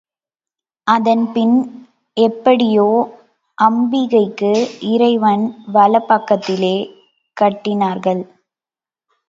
அதன்பின் 0.87 1.57
எப்படியோ 2.17 2.87
அம்பிகைக்கு 3.57 4.51
இறைவன் 4.93 5.43
வலப்பக்கத்திலே 5.73 6.75
கட்டினார்கள். 7.37 8.23